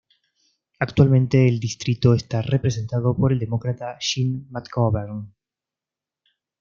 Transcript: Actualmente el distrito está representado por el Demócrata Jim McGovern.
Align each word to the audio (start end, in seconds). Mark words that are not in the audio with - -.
Actualmente 0.79 1.47
el 1.47 1.59
distrito 1.59 2.15
está 2.15 2.41
representado 2.41 3.15
por 3.15 3.31
el 3.31 3.37
Demócrata 3.37 3.95
Jim 3.99 4.47
McGovern. 4.49 5.31